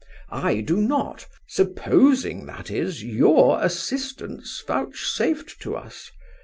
I 0.31 0.61
do 0.61 0.77
not: 0.77 1.27
supposing, 1.45 2.47
that 2.47 2.71
is, 2.71 3.03
your 3.03 3.61
assistance 3.63 4.63
vouchsafed 4.65 5.61
to 5.61 5.75
us. 5.75 6.09